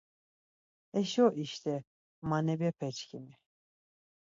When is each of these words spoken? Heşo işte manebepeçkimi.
Heşo 0.93 1.25
işte 1.43 1.75
manebepeçkimi. 2.29 3.33